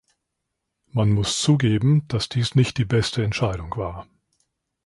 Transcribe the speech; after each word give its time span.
Man 0.87 1.11
muss 1.11 1.39
zugeben, 1.43 2.07
dass 2.07 2.27
dies 2.27 2.55
nicht 2.55 2.79
die 2.79 2.85
beste 2.85 3.23
Entscheidung 3.23 3.75
war. 3.77 4.07